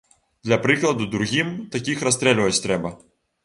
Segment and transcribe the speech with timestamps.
[0.47, 2.97] Для прыкладу другім такіх расстрэльваць трэба!